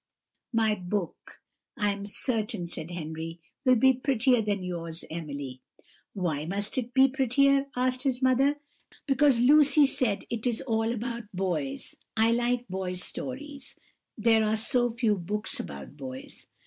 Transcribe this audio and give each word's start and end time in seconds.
"My 0.51 0.73
book, 0.73 1.43
I 1.77 1.91
am 1.91 2.07
certain," 2.07 2.65
said 2.65 2.89
Henry, 2.89 3.39
"will 3.63 3.75
be 3.75 3.93
prettier 3.93 4.41
than 4.41 4.63
yours, 4.63 5.05
Emily." 5.11 5.61
"Why 6.15 6.45
must 6.47 6.75
it 6.79 6.91
be 6.91 7.07
prettier?" 7.07 7.67
asked 7.75 8.01
his 8.01 8.19
mother. 8.19 8.55
"Because 9.05 9.39
Lucy 9.39 9.85
said 9.85 10.25
it 10.31 10.47
is 10.47 10.61
all 10.61 10.91
about 10.91 11.25
boys; 11.35 11.93
I 12.17 12.31
like 12.31 12.67
boys' 12.67 13.03
stories 13.03 13.75
there 14.17 14.43
are 14.43 14.55
so 14.57 14.89
few 14.89 15.19
books 15.19 15.59
about 15.59 15.97
boys." 15.97 16.47